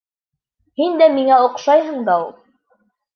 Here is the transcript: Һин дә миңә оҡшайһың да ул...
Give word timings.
Һин 0.79 0.95
дә 1.01 1.09
миңә 1.17 1.37
оҡшайһың 1.49 1.99
да 2.09 2.15
ул... 2.23 2.33